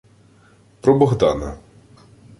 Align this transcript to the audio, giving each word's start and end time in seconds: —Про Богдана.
—Про 0.81 0.95
Богдана. 0.99 1.57